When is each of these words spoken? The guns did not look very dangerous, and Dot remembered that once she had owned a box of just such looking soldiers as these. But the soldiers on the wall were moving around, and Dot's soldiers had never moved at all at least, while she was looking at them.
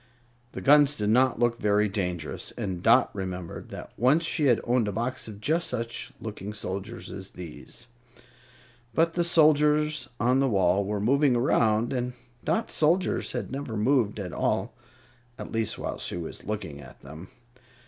The 0.53 0.61
guns 0.61 0.97
did 0.97 1.11
not 1.11 1.37
look 1.37 1.59
very 1.59 1.87
dangerous, 1.87 2.49
and 2.57 2.81
Dot 2.81 3.11
remembered 3.13 3.69
that 3.69 3.91
once 3.97 4.25
she 4.25 4.45
had 4.45 4.59
owned 4.63 4.87
a 4.87 4.91
box 4.91 5.27
of 5.27 5.39
just 5.39 5.67
such 5.67 6.11
looking 6.19 6.53
soldiers 6.55 7.11
as 7.11 7.29
these. 7.29 7.85
But 8.95 9.13
the 9.13 9.23
soldiers 9.23 10.09
on 10.19 10.39
the 10.39 10.49
wall 10.49 10.85
were 10.85 10.99
moving 10.99 11.35
around, 11.35 11.93
and 11.93 12.13
Dot's 12.43 12.73
soldiers 12.73 13.33
had 13.33 13.51
never 13.51 13.77
moved 13.77 14.19
at 14.19 14.33
all 14.33 14.73
at 15.37 15.51
least, 15.51 15.77
while 15.77 15.99
she 15.99 16.17
was 16.17 16.45
looking 16.45 16.81
at 16.81 17.01
them. 17.01 17.27